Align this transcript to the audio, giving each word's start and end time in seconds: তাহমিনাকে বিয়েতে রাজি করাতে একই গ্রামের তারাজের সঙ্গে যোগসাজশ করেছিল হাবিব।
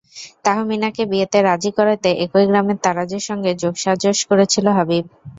তাহমিনাকে 0.45 1.03
বিয়েতে 1.11 1.39
রাজি 1.41 1.71
করাতে 1.77 2.09
একই 2.23 2.45
গ্রামের 2.49 2.77
তারাজের 2.83 3.23
সঙ্গে 3.29 3.51
যোগসাজশ 3.61 4.17
করেছিল 4.29 4.65
হাবিব। 4.77 5.05